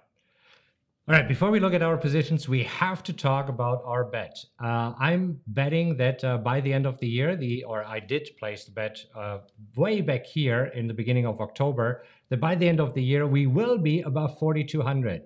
All 1.08 1.14
right, 1.14 1.28
before 1.28 1.52
we 1.52 1.60
look 1.60 1.76
at 1.76 1.84
our 1.84 1.98
positions, 1.98 2.50
we 2.50 2.64
have 2.64 3.04
to 3.04 3.14
talk 3.14 3.48
about 3.48 3.84
our 3.86 4.06
bet. 4.06 4.44
Uh, 4.60 4.94
I'm 5.00 5.40
betting 5.46 5.98
that 5.98 6.24
uh, 6.24 6.38
by 6.38 6.62
the 6.62 6.74
end 6.74 6.88
of 6.88 6.98
the 6.98 7.08
year, 7.08 7.36
the 7.36 7.64
or 7.64 7.84
I 7.84 8.00
did 8.00 8.32
place 8.40 8.66
the 8.66 8.72
bet 8.72 8.98
uh, 9.16 9.40
way 9.76 10.02
back 10.02 10.26
here 10.26 10.72
in 10.74 10.88
the 10.88 10.96
beginning 10.96 11.28
of 11.28 11.42
October, 11.42 12.06
that 12.30 12.42
by 12.42 12.56
the 12.56 12.68
end 12.68 12.80
of 12.80 12.96
the 12.96 13.04
year, 13.04 13.28
we 13.28 13.46
will 13.46 13.78
be 13.78 14.02
above 14.02 14.40
4,200. 14.40 15.22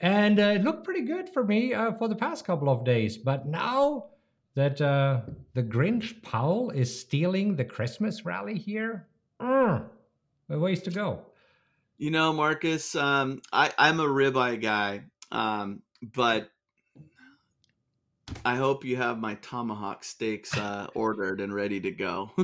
And 0.00 0.40
uh, 0.40 0.42
it 0.42 0.64
looked 0.64 0.82
pretty 0.82 1.02
good 1.02 1.28
for 1.28 1.44
me 1.44 1.74
uh, 1.74 1.92
for 1.92 2.08
the 2.08 2.16
past 2.16 2.44
couple 2.44 2.68
of 2.68 2.84
days. 2.84 3.16
But 3.16 3.46
now 3.46 4.06
that 4.54 4.80
uh, 4.80 5.20
the 5.54 5.62
Grinch 5.62 6.22
Powell 6.22 6.70
is 6.70 7.00
stealing 7.00 7.56
the 7.56 7.64
Christmas 7.64 8.24
rally 8.24 8.58
here? 8.58 9.06
Mm, 9.40 9.84
a 10.48 10.58
ways 10.58 10.82
to 10.82 10.90
go. 10.90 11.20
You 11.98 12.10
know, 12.10 12.32
Marcus, 12.32 12.94
um, 12.96 13.42
I, 13.52 13.72
I'm 13.78 14.00
a 14.00 14.06
ribeye 14.06 14.60
guy, 14.60 15.02
um, 15.30 15.82
but 16.02 16.50
I 18.44 18.56
hope 18.56 18.84
you 18.84 18.96
have 18.96 19.18
my 19.18 19.34
tomahawk 19.34 20.02
steaks 20.04 20.56
uh, 20.56 20.86
ordered 20.94 21.40
and 21.40 21.52
ready 21.52 21.80
to 21.80 21.90
go. 21.90 22.30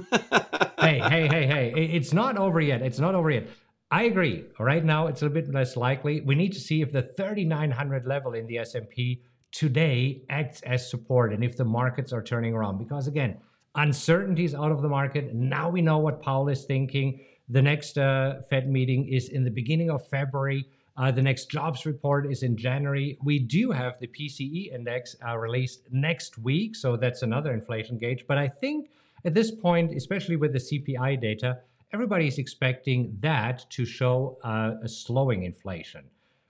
hey, 0.79 0.99
hey, 1.01 1.29
hey, 1.29 1.47
hey! 1.47 1.73
It's 1.93 2.13
not 2.13 2.37
over 2.37 2.61
yet. 2.61 2.83
It's 2.83 2.99
not 2.99 3.15
over 3.15 3.31
yet. 3.31 3.49
I 3.91 4.05
agree. 4.05 4.45
Right 4.59 4.85
now, 4.85 5.07
it's 5.07 5.23
a 5.23 5.31
bit 5.31 5.53
less 5.53 5.77
likely. 5.77 6.21
We 6.21 6.35
need 6.35 6.53
to 6.53 6.61
see 6.61 6.83
if 6.83 6.93
the 6.93 7.03
3,900 7.03 8.05
level 8.05 8.35
in 8.35 8.47
the 8.47 8.59
S&P 8.59 9.23
today 9.57 10.21
acts 10.29 10.61
as 10.63 10.91
support 10.91 11.33
and 11.33 11.43
if 11.43 11.57
the 11.57 11.65
markets 11.65 12.13
are 12.13 12.23
turning 12.23 12.53
around. 12.53 12.77
Because 12.77 13.07
again, 13.07 13.39
uncertainty 13.75 14.45
is 14.45 14.55
out 14.55 14.71
of 14.71 14.83
the 14.83 14.89
market. 14.89 15.35
Now 15.35 15.71
we 15.71 15.81
know 15.81 15.97
what 15.97 16.21
Powell 16.21 16.51
is 16.51 16.67
thinking. 16.67 17.25
The 17.49 17.63
next 17.63 17.97
uh, 17.97 18.43
Fed 18.51 18.69
meeting 18.69 19.09
is 19.09 19.31
in 19.31 19.45
the 19.45 19.51
beginning 19.51 19.89
of 19.89 20.07
February. 20.09 20.67
Uh, 20.99 21.11
the 21.11 21.23
next 21.23 21.51
jobs 21.51 21.87
report 21.87 22.31
is 22.31 22.43
in 22.43 22.59
January. 22.59 23.17
We 23.25 23.39
do 23.39 23.71
have 23.71 23.99
the 23.99 24.09
PCE 24.09 24.75
index 24.75 25.17
uh, 25.27 25.39
released 25.39 25.85
next 25.91 26.37
week, 26.37 26.77
so 26.77 26.97
that's 26.99 27.23
another 27.23 27.55
inflation 27.55 27.97
gauge. 27.97 28.27
But 28.29 28.37
I 28.37 28.49
think 28.49 28.91
at 29.25 29.33
this 29.33 29.51
point, 29.51 29.95
especially 29.97 30.37
with 30.37 30.53
the 30.53 30.59
CPI 30.59 31.19
data, 31.19 31.61
everybody 31.95 32.27
is 32.27 32.37
expecting 32.37 33.17
that 33.21 33.65
to 33.71 33.87
show 33.87 34.37
uh, 34.45 34.73
a 34.83 34.89
slowing 34.89 35.45
inflation. 35.45 36.05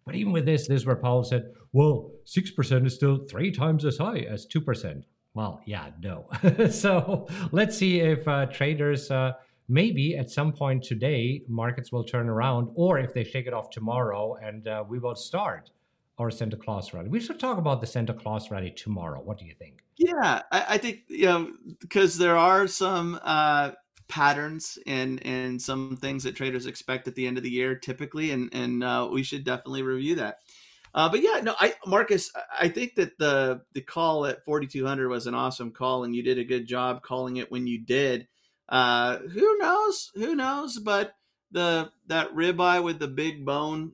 But 0.06 0.14
even 0.14 0.32
with 0.32 0.46
this, 0.46 0.68
this 0.68 0.82
is 0.82 0.86
where 0.86 0.96
Powell 0.96 1.24
said, 1.24 1.52
well, 1.72 2.12
6% 2.24 2.86
is 2.86 2.94
still 2.94 3.26
three 3.28 3.50
times 3.50 3.84
as 3.84 3.98
high 3.98 4.20
as 4.20 4.46
2%. 4.46 5.02
Well, 5.34 5.60
yeah, 5.66 5.90
no. 6.00 6.28
so 6.70 7.26
let's 7.52 7.76
see 7.76 8.00
if 8.00 8.26
uh, 8.26 8.46
traders 8.46 9.10
uh, 9.10 9.32
maybe 9.68 10.16
at 10.16 10.30
some 10.30 10.52
point 10.52 10.82
today 10.82 11.42
markets 11.48 11.92
will 11.92 12.04
turn 12.04 12.28
around, 12.28 12.70
or 12.74 12.98
if 12.98 13.12
they 13.12 13.24
shake 13.24 13.46
it 13.46 13.52
off 13.52 13.68
tomorrow 13.68 14.36
and 14.42 14.66
uh, 14.68 14.84
we 14.88 14.98
will 14.98 15.16
start 15.16 15.70
our 16.18 16.30
Santa 16.30 16.56
Claus 16.56 16.94
rally. 16.94 17.08
We 17.08 17.20
should 17.20 17.38
talk 17.38 17.58
about 17.58 17.80
the 17.80 17.86
Santa 17.86 18.14
Claus 18.14 18.50
rally 18.50 18.70
tomorrow. 18.70 19.20
What 19.20 19.38
do 19.38 19.44
you 19.44 19.54
think? 19.54 19.82
Yeah, 19.98 20.42
I, 20.50 20.64
I 20.70 20.78
think 20.78 21.00
you 21.08 21.26
know 21.26 21.52
because 21.80 22.16
there 22.16 22.36
are 22.36 22.66
some 22.66 23.18
uh, 23.22 23.72
patterns 24.08 24.78
and 24.86 25.24
and 25.26 25.60
some 25.60 25.96
things 25.96 26.24
that 26.24 26.36
traders 26.36 26.66
expect 26.66 27.08
at 27.08 27.14
the 27.14 27.26
end 27.26 27.36
of 27.36 27.42
the 27.42 27.50
year 27.50 27.74
typically, 27.74 28.30
and 28.30 28.50
and 28.52 28.84
uh, 28.84 29.08
we 29.10 29.22
should 29.22 29.44
definitely 29.44 29.82
review 29.82 30.16
that. 30.16 30.38
Uh, 30.94 31.10
but 31.10 31.20
yeah, 31.20 31.40
no, 31.42 31.54
I 31.58 31.74
Marcus, 31.86 32.30
I 32.58 32.68
think 32.68 32.94
that 32.94 33.18
the 33.18 33.62
the 33.74 33.82
call 33.82 34.26
at 34.26 34.44
4200 34.44 35.08
was 35.08 35.26
an 35.26 35.34
awesome 35.34 35.70
call, 35.70 36.04
and 36.04 36.16
you 36.16 36.22
did 36.22 36.38
a 36.38 36.44
good 36.44 36.66
job 36.66 37.02
calling 37.02 37.36
it 37.36 37.50
when 37.50 37.66
you 37.66 37.84
did. 37.84 38.28
Uh, 38.68 39.18
who 39.18 39.58
knows? 39.58 40.10
Who 40.14 40.34
knows? 40.34 40.78
But 40.78 41.12
the 41.50 41.90
that 42.06 42.34
ribeye 42.34 42.82
with 42.82 42.98
the 42.98 43.08
big 43.08 43.44
bone, 43.44 43.92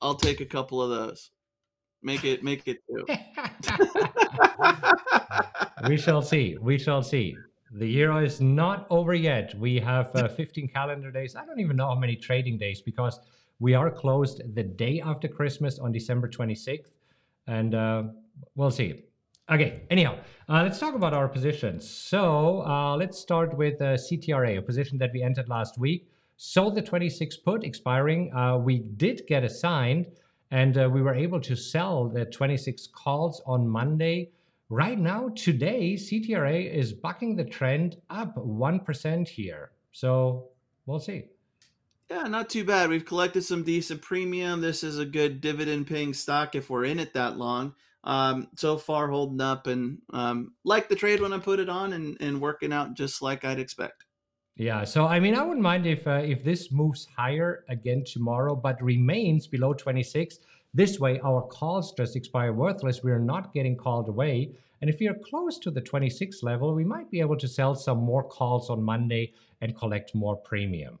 I'll 0.00 0.14
take 0.14 0.40
a 0.40 0.46
couple 0.46 0.80
of 0.80 0.90
those. 0.90 1.30
Make 2.02 2.24
it 2.24 2.44
make 2.44 2.62
it 2.66 2.78
two. 2.88 3.04
we 5.88 5.96
shall 5.96 6.22
see. 6.22 6.56
We 6.60 6.78
shall 6.78 7.02
see. 7.02 7.36
The 7.72 7.86
year 7.86 8.22
is 8.22 8.40
not 8.40 8.86
over 8.90 9.14
yet. 9.14 9.54
We 9.54 9.78
have 9.80 10.14
uh, 10.16 10.28
15 10.28 10.68
calendar 10.68 11.10
days. 11.10 11.36
I 11.36 11.46
don't 11.46 11.60
even 11.60 11.76
know 11.76 11.86
how 11.86 11.94
many 11.94 12.16
trading 12.16 12.58
days 12.58 12.82
because 12.82 13.20
we 13.60 13.74
are 13.74 13.90
closed 13.90 14.42
the 14.54 14.62
day 14.62 15.00
after 15.04 15.28
Christmas 15.28 15.78
on 15.78 15.92
December 15.92 16.28
26th. 16.28 16.96
And 17.46 17.74
uh, 17.74 18.04
we'll 18.56 18.70
see. 18.70 19.04
Okay, 19.50 19.82
anyhow, 19.90 20.16
uh, 20.48 20.62
let's 20.62 20.78
talk 20.78 20.94
about 20.94 21.12
our 21.12 21.28
positions. 21.28 21.88
So 21.88 22.62
uh, 22.62 22.96
let's 22.96 23.18
start 23.18 23.56
with 23.56 23.78
CTRA, 23.80 24.58
a 24.58 24.62
position 24.62 24.98
that 24.98 25.10
we 25.12 25.22
entered 25.22 25.48
last 25.48 25.78
week. 25.78 26.08
Sold 26.36 26.74
the 26.74 26.82
26 26.82 27.36
put 27.38 27.64
expiring. 27.64 28.32
Uh, 28.32 28.56
we 28.56 28.78
did 28.78 29.26
get 29.26 29.44
assigned 29.44 30.06
and 30.50 30.78
uh, 30.78 30.88
we 30.90 31.02
were 31.02 31.14
able 31.14 31.40
to 31.40 31.54
sell 31.54 32.08
the 32.08 32.24
26 32.24 32.88
calls 32.88 33.42
on 33.44 33.68
Monday. 33.68 34.30
Right 34.70 34.98
now, 34.98 35.30
today, 35.30 35.94
CTRA 35.94 36.72
is 36.72 36.92
bucking 36.92 37.34
the 37.34 37.44
trend 37.44 37.96
up 38.08 38.36
1% 38.36 39.28
here. 39.28 39.72
So 39.90 40.50
we'll 40.86 41.00
see. 41.00 41.24
Yeah, 42.08 42.22
not 42.22 42.48
too 42.48 42.64
bad. 42.64 42.88
We've 42.88 43.04
collected 43.04 43.42
some 43.42 43.64
decent 43.64 44.00
premium. 44.00 44.60
This 44.60 44.84
is 44.84 44.98
a 44.98 45.04
good 45.04 45.40
dividend 45.40 45.88
paying 45.88 46.14
stock 46.14 46.54
if 46.54 46.70
we're 46.70 46.84
in 46.84 47.00
it 47.00 47.14
that 47.14 47.36
long 47.36 47.74
um, 48.04 48.48
so 48.56 48.78
far 48.78 49.08
holding 49.08 49.40
up 49.40 49.66
and 49.66 49.98
um, 50.12 50.52
like 50.64 50.88
the 50.88 50.96
trade 50.96 51.20
when 51.20 51.32
I 51.32 51.38
put 51.38 51.58
it 51.58 51.68
on 51.68 51.92
and, 51.92 52.16
and 52.20 52.40
working 52.40 52.72
out 52.72 52.94
just 52.94 53.22
like 53.22 53.44
I'd 53.44 53.58
expect. 53.58 54.04
Yeah, 54.56 54.84
so 54.84 55.06
I 55.06 55.20
mean, 55.20 55.34
I 55.34 55.42
wouldn't 55.42 55.62
mind 55.62 55.86
if 55.86 56.06
uh, 56.06 56.22
if 56.22 56.44
this 56.44 56.70
moves 56.70 57.06
higher 57.16 57.64
again 57.68 58.04
tomorrow, 58.04 58.54
but 58.54 58.82
remains 58.82 59.46
below 59.46 59.72
26. 59.72 60.38
This 60.74 61.00
way, 61.00 61.18
our 61.20 61.42
calls 61.42 61.92
just 61.92 62.14
expire 62.14 62.52
worthless. 62.52 63.02
We 63.02 63.10
are 63.10 63.18
not 63.18 63.52
getting 63.52 63.76
called 63.76 64.08
away. 64.08 64.52
And 64.80 64.88
if 64.88 64.98
we 65.00 65.08
are 65.08 65.14
close 65.14 65.58
to 65.60 65.70
the 65.70 65.80
26 65.80 66.42
level, 66.42 66.74
we 66.74 66.84
might 66.84 67.10
be 67.10 67.20
able 67.20 67.36
to 67.36 67.48
sell 67.48 67.74
some 67.74 67.98
more 67.98 68.22
calls 68.22 68.70
on 68.70 68.82
Monday 68.82 69.32
and 69.60 69.76
collect 69.76 70.14
more 70.14 70.36
premium. 70.36 70.98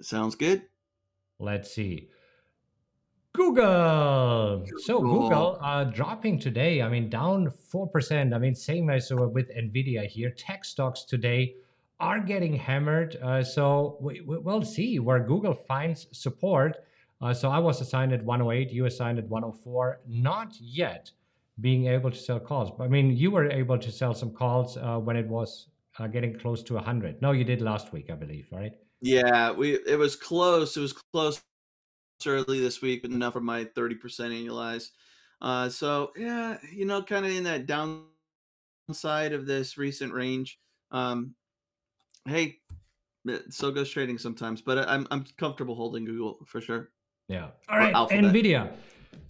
Sounds 0.00 0.34
good. 0.34 0.62
Let's 1.38 1.72
see. 1.72 2.08
Google. 3.34 4.64
So 4.78 5.00
Google 5.00 5.58
uh, 5.60 5.84
dropping 5.84 6.38
today. 6.38 6.82
I 6.82 6.88
mean, 6.88 7.10
down 7.10 7.50
four 7.50 7.88
percent. 7.88 8.32
I 8.32 8.38
mean, 8.38 8.54
same 8.54 8.90
as 8.90 9.10
uh, 9.10 9.16
with 9.16 9.50
Nvidia 9.50 10.06
here. 10.06 10.30
Tech 10.30 10.64
stocks 10.64 11.04
today 11.04 11.56
are 11.98 12.20
getting 12.20 12.54
hammered. 12.54 13.16
Uh, 13.16 13.42
so 13.42 13.96
we, 14.00 14.20
will 14.20 14.62
see 14.62 14.98
where 14.98 15.20
Google 15.20 15.54
finds 15.54 16.06
support. 16.12 16.84
Uh, 17.20 17.34
so 17.34 17.50
I 17.50 17.58
was 17.58 17.80
assigned 17.80 18.12
at 18.12 18.24
108. 18.24 18.70
You 18.70 18.86
assigned 18.86 19.18
at 19.18 19.28
104. 19.28 20.00
Not 20.06 20.54
yet 20.60 21.10
being 21.60 21.86
able 21.86 22.10
to 22.10 22.16
sell 22.16 22.38
calls. 22.38 22.70
I 22.80 22.88
mean, 22.88 23.16
you 23.16 23.30
were 23.30 23.50
able 23.50 23.78
to 23.78 23.90
sell 23.90 24.14
some 24.14 24.30
calls 24.30 24.76
uh, 24.76 24.98
when 24.98 25.16
it 25.16 25.26
was 25.26 25.68
uh, 25.98 26.06
getting 26.06 26.38
close 26.38 26.62
to 26.64 26.74
100. 26.74 27.20
No, 27.22 27.32
you 27.32 27.44
did 27.44 27.60
last 27.60 27.92
week, 27.92 28.10
I 28.10 28.14
believe, 28.14 28.46
right? 28.52 28.72
Yeah, 29.00 29.50
we 29.50 29.74
it 29.86 29.98
was 29.98 30.16
close. 30.16 30.76
It 30.76 30.80
was 30.80 30.92
close 30.92 31.42
early 32.26 32.60
this 32.60 32.82
week, 32.82 33.02
but 33.02 33.10
enough 33.10 33.34
for 33.34 33.40
my 33.40 33.64
30% 33.64 33.98
annualized. 34.00 34.90
Uh, 35.40 35.68
so 35.68 36.12
yeah, 36.16 36.56
you 36.72 36.84
know, 36.84 37.02
kind 37.02 37.26
of 37.26 37.32
in 37.32 37.44
that 37.44 37.66
downside 37.66 39.32
of 39.32 39.46
this 39.46 39.76
recent 39.76 40.12
range. 40.12 40.58
Um, 40.90 41.34
hey, 42.26 42.58
so 43.50 43.70
goes 43.70 43.90
trading 43.90 44.18
sometimes, 44.18 44.60
but 44.60 44.88
I'm 44.88 45.06
I'm 45.10 45.24
comfortable 45.38 45.74
holding 45.74 46.04
Google 46.04 46.38
for 46.46 46.60
sure. 46.60 46.90
Yeah. 47.28 47.48
All 47.68 47.78
right. 47.78 47.94
Nvidia. 47.94 48.72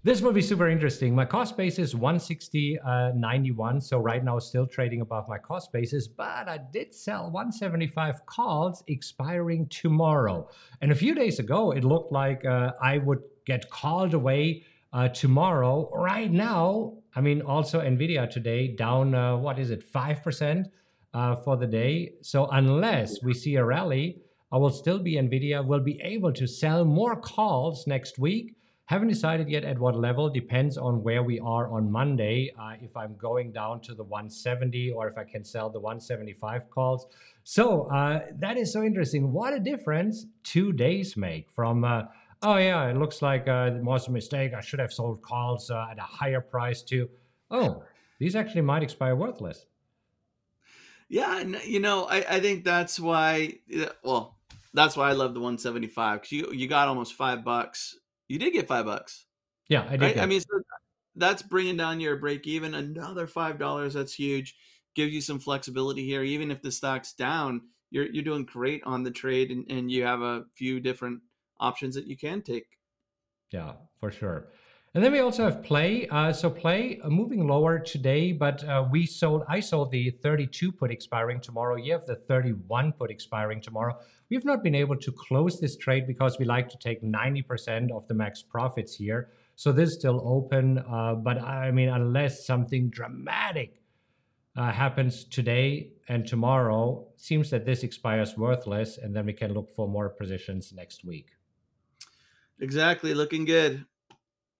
This 0.02 0.20
will 0.20 0.32
be 0.32 0.42
super 0.42 0.68
interesting. 0.68 1.14
My 1.14 1.24
cost 1.24 1.56
base 1.56 1.78
is 1.78 1.94
160.91. 1.94 3.76
Uh, 3.76 3.80
so 3.80 3.98
right 3.98 4.22
now 4.22 4.38
still 4.38 4.66
trading 4.66 5.00
above 5.00 5.28
my 5.28 5.38
cost 5.38 5.72
basis, 5.72 6.06
but 6.06 6.46
I 6.48 6.58
did 6.72 6.94
sell 6.94 7.30
175 7.30 8.26
calls 8.26 8.84
expiring 8.86 9.66
tomorrow. 9.68 10.48
And 10.82 10.92
a 10.92 10.94
few 10.94 11.14
days 11.14 11.38
ago, 11.38 11.70
it 11.70 11.84
looked 11.84 12.12
like 12.12 12.44
uh, 12.44 12.72
I 12.82 12.98
would 12.98 13.22
get 13.46 13.70
called 13.70 14.12
away 14.12 14.64
uh, 14.92 15.08
tomorrow. 15.08 15.90
Right 15.94 16.30
now, 16.30 16.94
I 17.16 17.20
mean, 17.20 17.40
also 17.40 17.80
Nvidia 17.80 18.28
today 18.28 18.68
down, 18.76 19.14
uh, 19.14 19.36
what 19.36 19.58
is 19.58 19.70
it, 19.70 19.90
5% 19.90 20.66
uh, 21.14 21.36
for 21.36 21.56
the 21.56 21.66
day. 21.66 22.12
So 22.20 22.46
unless 22.46 23.22
we 23.22 23.32
see 23.32 23.54
a 23.56 23.64
rally, 23.64 24.20
I 24.52 24.58
will 24.58 24.70
still 24.70 24.98
be 24.98 25.14
Nvidia, 25.14 25.64
will 25.64 25.80
be 25.80 26.00
able 26.02 26.32
to 26.32 26.46
sell 26.46 26.84
more 26.84 27.16
calls 27.16 27.86
next 27.86 28.18
week 28.18 28.54
haven't 28.86 29.08
decided 29.08 29.48
yet 29.48 29.64
at 29.64 29.78
what 29.78 29.96
level, 29.96 30.28
depends 30.28 30.76
on 30.76 31.02
where 31.02 31.22
we 31.22 31.40
are 31.40 31.68
on 31.68 31.90
Monday. 31.90 32.52
Uh, 32.58 32.74
if 32.82 32.94
I'm 32.96 33.16
going 33.16 33.50
down 33.50 33.80
to 33.82 33.94
the 33.94 34.04
170 34.04 34.90
or 34.90 35.08
if 35.08 35.16
I 35.16 35.24
can 35.24 35.42
sell 35.42 35.70
the 35.70 35.80
175 35.80 36.68
calls. 36.68 37.06
So 37.44 37.84
uh, 37.84 38.26
that 38.40 38.58
is 38.58 38.72
so 38.72 38.82
interesting. 38.82 39.32
What 39.32 39.54
a 39.54 39.58
difference 39.58 40.26
two 40.42 40.72
days 40.72 41.16
make 41.16 41.50
from, 41.50 41.84
uh, 41.84 42.02
oh 42.42 42.56
yeah, 42.56 42.90
it 42.90 42.96
looks 42.98 43.22
like 43.22 43.48
uh, 43.48 43.70
it 43.74 43.82
was 43.82 44.08
a 44.08 44.10
mistake. 44.10 44.52
I 44.52 44.60
should 44.60 44.80
have 44.80 44.92
sold 44.92 45.22
calls 45.22 45.70
uh, 45.70 45.86
at 45.90 45.98
a 45.98 46.02
higher 46.02 46.42
price 46.42 46.82
to, 46.82 47.08
oh, 47.50 47.84
these 48.18 48.36
actually 48.36 48.62
might 48.62 48.82
expire 48.82 49.16
worthless. 49.16 49.64
Yeah, 51.08 51.40
you 51.64 51.80
know, 51.80 52.04
I, 52.04 52.24
I 52.28 52.40
think 52.40 52.64
that's 52.64 53.00
why, 53.00 53.58
well, 54.02 54.36
that's 54.74 54.96
why 54.96 55.08
I 55.08 55.12
love 55.12 55.32
the 55.32 55.40
175 55.40 56.20
because 56.20 56.32
you, 56.32 56.52
you 56.52 56.66
got 56.66 56.88
almost 56.88 57.14
five 57.14 57.44
bucks 57.44 57.96
you 58.28 58.38
did 58.38 58.52
get 58.52 58.68
five 58.68 58.86
bucks. 58.86 59.26
Yeah, 59.68 59.86
I 59.88 59.96
did. 59.96 60.02
Right? 60.02 60.18
I 60.18 60.26
mean, 60.26 60.40
so 60.40 60.60
that's 61.16 61.42
bringing 61.42 61.76
down 61.76 62.00
your 62.00 62.16
break 62.16 62.46
even 62.46 62.74
another 62.74 63.26
five 63.26 63.58
dollars. 63.58 63.94
That's 63.94 64.14
huge. 64.14 64.56
Gives 64.94 65.12
you 65.12 65.20
some 65.20 65.38
flexibility 65.38 66.04
here. 66.04 66.22
Even 66.22 66.50
if 66.50 66.62
the 66.62 66.70
stock's 66.70 67.12
down, 67.12 67.62
you're 67.90 68.06
you're 68.06 68.24
doing 68.24 68.44
great 68.44 68.82
on 68.84 69.02
the 69.02 69.10
trade, 69.10 69.50
and, 69.50 69.70
and 69.70 69.90
you 69.90 70.04
have 70.04 70.22
a 70.22 70.44
few 70.54 70.80
different 70.80 71.20
options 71.58 71.94
that 71.94 72.06
you 72.06 72.16
can 72.16 72.42
take. 72.42 72.66
Yeah, 73.50 73.72
for 74.00 74.10
sure. 74.10 74.48
And 74.94 75.02
then 75.02 75.10
we 75.10 75.18
also 75.18 75.42
have 75.42 75.64
Play. 75.64 76.06
Uh, 76.08 76.32
so 76.32 76.48
Play 76.48 77.00
uh, 77.02 77.10
moving 77.10 77.48
lower 77.48 77.80
today, 77.80 78.30
but 78.30 78.62
uh, 78.62 78.86
we 78.92 79.06
sold. 79.06 79.42
I 79.48 79.58
sold 79.58 79.90
the 79.90 80.10
32 80.10 80.70
put 80.70 80.92
expiring 80.92 81.40
tomorrow. 81.40 81.74
You 81.74 81.92
have 81.92 82.06
the 82.06 82.14
31 82.14 82.92
put 82.92 83.10
expiring 83.10 83.60
tomorrow. 83.60 83.98
We've 84.30 84.44
not 84.44 84.62
been 84.62 84.76
able 84.76 84.96
to 84.96 85.10
close 85.10 85.58
this 85.58 85.76
trade 85.76 86.06
because 86.06 86.38
we 86.38 86.44
like 86.44 86.68
to 86.68 86.78
take 86.78 87.02
90% 87.02 87.90
of 87.90 88.06
the 88.06 88.14
max 88.14 88.42
profits 88.42 88.94
here. 88.94 89.30
So 89.56 89.72
this 89.72 89.90
is 89.90 89.96
still 89.96 90.22
open. 90.24 90.78
Uh, 90.78 91.16
but 91.16 91.42
I 91.42 91.72
mean, 91.72 91.88
unless 91.88 92.46
something 92.46 92.88
dramatic 92.88 93.82
uh, 94.56 94.70
happens 94.70 95.24
today 95.24 95.90
and 96.06 96.24
tomorrow, 96.24 97.08
seems 97.16 97.50
that 97.50 97.66
this 97.66 97.82
expires 97.82 98.36
worthless, 98.36 98.98
and 98.98 99.14
then 99.16 99.26
we 99.26 99.32
can 99.32 99.54
look 99.54 99.74
for 99.74 99.88
more 99.88 100.08
positions 100.08 100.72
next 100.72 101.04
week. 101.04 101.30
Exactly, 102.60 103.12
looking 103.12 103.44
good. 103.44 103.84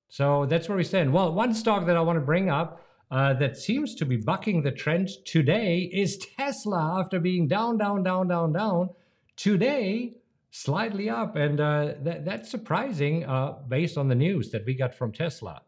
So 0.09 0.47
that's 0.47 0.69
where 0.69 0.79
we 0.79 0.85
stand. 0.85 1.13
Well, 1.13 1.33
one 1.33 1.55
stock 1.55 1.87
that 1.87 1.97
I 1.97 2.01
want 2.01 2.19
to 2.19 2.25
bring 2.25 2.51
up 2.51 2.81
uh, 3.11 3.35
that 3.35 3.57
seems 3.57 3.95
to 3.97 4.05
be 4.05 4.17
bucking 4.17 4.63
the 4.63 4.73
trend 4.73 5.09
today 5.25 5.91
is 5.93 6.19
Tesla 6.37 7.01
after 7.01 7.21
being 7.21 7.49
down, 7.49 7.79
down, 7.79 8.03
down, 8.03 8.29
down, 8.29 8.53
down. 8.53 8.91
Today, 9.37 10.15
slightly 10.51 11.11
up, 11.11 11.35
and 11.37 11.61
uh, 11.61 11.95
that, 12.03 12.25
that's 12.25 12.51
surprising 12.51 13.25
uh, 13.25 13.59
based 13.69 13.99
on 13.99 14.09
the 14.09 14.15
news 14.15 14.51
that 14.51 14.65
we 14.65 14.75
got 14.75 14.95
from 14.95 15.13
Tesla. 15.13 15.63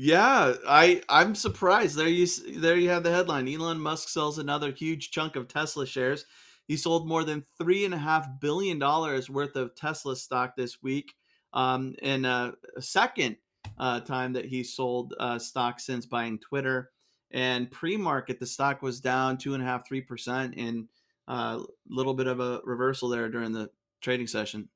Yeah, 0.00 0.54
I 0.66 1.02
I'm 1.08 1.34
surprised. 1.34 1.96
There 1.96 2.06
you 2.06 2.26
there 2.58 2.76
you 2.76 2.88
have 2.90 3.02
the 3.02 3.10
headline. 3.10 3.48
Elon 3.48 3.80
Musk 3.80 4.08
sells 4.08 4.38
another 4.38 4.70
huge 4.70 5.10
chunk 5.10 5.34
of 5.34 5.48
Tesla 5.48 5.86
shares. 5.86 6.24
He 6.68 6.76
sold 6.76 7.08
more 7.08 7.24
than 7.24 7.44
three 7.58 7.84
and 7.84 7.92
a 7.92 7.98
half 7.98 8.28
billion 8.40 8.78
dollars 8.78 9.28
worth 9.28 9.56
of 9.56 9.74
Tesla 9.74 10.14
stock 10.14 10.54
this 10.54 10.80
week, 10.80 11.14
um, 11.52 11.94
in 12.02 12.24
a, 12.24 12.52
second 12.80 13.36
uh, 13.78 14.00
time 14.00 14.32
that 14.32 14.44
he 14.44 14.62
sold 14.62 15.14
uh, 15.18 15.38
stock 15.38 15.80
since 15.80 16.06
buying 16.06 16.38
Twitter. 16.38 16.90
And 17.30 17.70
pre-market, 17.70 18.40
the 18.40 18.46
stock 18.46 18.82
was 18.82 19.00
down 19.00 19.36
two 19.36 19.54
and 19.54 19.62
a 19.62 19.66
half, 19.66 19.86
three 19.86 20.00
percent, 20.00 20.54
and 20.56 20.88
a 21.28 21.32
uh, 21.32 21.62
little 21.88 22.14
bit 22.14 22.26
of 22.26 22.40
a 22.40 22.60
reversal 22.64 23.08
there 23.08 23.28
during 23.28 23.52
the 23.52 23.68
trading 24.00 24.26
session. 24.26 24.68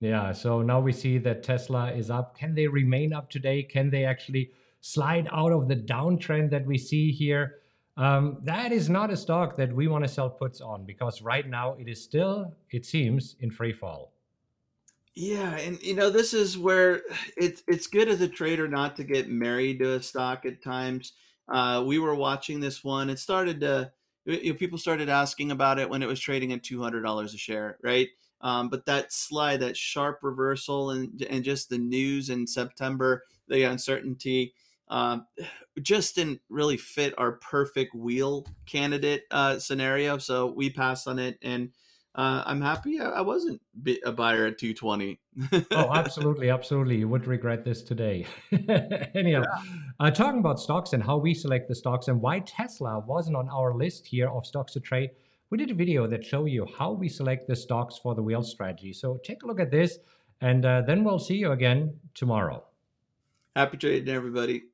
Yeah. 0.00 0.32
So 0.32 0.62
now 0.62 0.80
we 0.80 0.92
see 0.92 1.18
that 1.18 1.42
Tesla 1.42 1.92
is 1.92 2.10
up. 2.10 2.38
Can 2.38 2.54
they 2.54 2.68
remain 2.68 3.12
up 3.12 3.30
today? 3.30 3.62
Can 3.62 3.90
they 3.90 4.04
actually? 4.04 4.50
slide 4.86 5.28
out 5.32 5.50
of 5.50 5.66
the 5.66 5.74
downtrend 5.74 6.50
that 6.50 6.64
we 6.64 6.78
see 6.78 7.10
here, 7.10 7.56
um, 7.96 8.38
that 8.44 8.70
is 8.70 8.88
not 8.88 9.10
a 9.10 9.16
stock 9.16 9.56
that 9.56 9.74
we 9.74 9.88
want 9.88 10.04
to 10.04 10.08
sell 10.08 10.30
puts 10.30 10.60
on 10.60 10.84
because 10.84 11.22
right 11.22 11.48
now 11.48 11.74
it 11.74 11.88
is 11.88 12.02
still, 12.02 12.54
it 12.70 12.86
seems, 12.86 13.34
in 13.40 13.50
free 13.50 13.72
fall. 13.72 14.12
Yeah, 15.18 15.56
and 15.56 15.80
you 15.82 15.94
know 15.94 16.10
this 16.10 16.34
is 16.34 16.58
where 16.58 17.02
it's 17.38 17.62
it's 17.66 17.86
good 17.86 18.08
as 18.08 18.20
a 18.20 18.28
trader 18.28 18.68
not 18.68 18.96
to 18.96 19.04
get 19.04 19.30
married 19.30 19.78
to 19.78 19.94
a 19.94 20.02
stock 20.02 20.44
at 20.44 20.62
times. 20.62 21.14
Uh, 21.48 21.82
we 21.86 21.98
were 21.98 22.14
watching 22.14 22.60
this 22.60 22.84
one; 22.84 23.08
it 23.08 23.18
started 23.18 23.60
to 23.60 23.92
you 24.26 24.52
know, 24.52 24.58
people 24.58 24.76
started 24.76 25.08
asking 25.08 25.52
about 25.52 25.78
it 25.78 25.88
when 25.88 26.02
it 26.02 26.08
was 26.08 26.20
trading 26.20 26.52
at 26.52 26.62
two 26.62 26.82
hundred 26.82 27.00
dollars 27.02 27.32
a 27.32 27.38
share, 27.38 27.78
right? 27.82 28.08
Um, 28.42 28.68
but 28.68 28.84
that 28.86 29.10
slide, 29.10 29.60
that 29.60 29.76
sharp 29.76 30.18
reversal, 30.22 30.90
and 30.90 31.22
and 31.30 31.42
just 31.42 31.70
the 31.70 31.78
news 31.78 32.28
in 32.28 32.46
September, 32.46 33.22
the 33.48 33.62
uncertainty, 33.62 34.52
um, 34.88 35.26
just 35.80 36.14
didn't 36.16 36.42
really 36.50 36.76
fit 36.76 37.14
our 37.18 37.32
perfect 37.32 37.94
wheel 37.94 38.46
candidate 38.66 39.22
uh, 39.30 39.58
scenario. 39.58 40.18
So 40.18 40.52
we 40.52 40.68
passed 40.68 41.08
on 41.08 41.18
it, 41.18 41.38
and 41.40 41.70
uh, 42.16 42.42
I'm 42.46 42.62
happy 42.62 42.98
I, 42.98 43.10
I 43.10 43.20
wasn't 43.20 43.60
a 44.04 44.12
buyer 44.12 44.46
at 44.46 44.58
220. 44.58 45.20
oh, 45.70 45.90
absolutely, 45.94 46.48
absolutely. 46.48 46.96
You 46.96 47.08
would 47.08 47.26
regret 47.26 47.62
this 47.62 47.82
today. 47.82 48.26
Anyhow, 49.14 49.42
yeah. 49.44 49.78
uh, 50.00 50.10
talking 50.10 50.40
about 50.40 50.58
stocks 50.58 50.94
and 50.94 51.02
how 51.02 51.18
we 51.18 51.34
select 51.34 51.68
the 51.68 51.74
stocks 51.74 52.08
and 52.08 52.20
why 52.20 52.40
Tesla 52.40 53.00
wasn't 53.00 53.36
on 53.36 53.50
our 53.50 53.74
list 53.74 54.06
here 54.06 54.30
of 54.30 54.46
stocks 54.46 54.72
to 54.72 54.80
trade. 54.80 55.10
We 55.50 55.58
did 55.58 55.70
a 55.70 55.74
video 55.74 56.06
that 56.06 56.24
show 56.24 56.46
you 56.46 56.66
how 56.78 56.92
we 56.92 57.08
select 57.08 57.48
the 57.48 57.54
stocks 57.54 57.98
for 58.02 58.14
the 58.14 58.22
wheel 58.22 58.42
strategy. 58.42 58.94
So 58.94 59.20
take 59.22 59.42
a 59.42 59.46
look 59.46 59.60
at 59.60 59.70
this, 59.70 59.98
and 60.40 60.64
uh, 60.64 60.82
then 60.86 61.04
we'll 61.04 61.18
see 61.18 61.36
you 61.36 61.52
again 61.52 61.94
tomorrow. 62.14 62.64
Happy 63.54 63.76
trading, 63.76 64.14
everybody. 64.14 64.64